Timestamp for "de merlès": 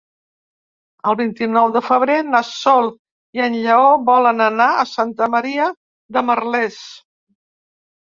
6.19-6.85